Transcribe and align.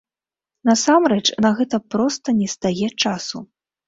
Насамрэч, 0.69 1.25
на 1.45 1.51
гэта 1.59 1.79
проста 1.97 2.27
нестае 2.39 2.89
часу. 3.05 3.37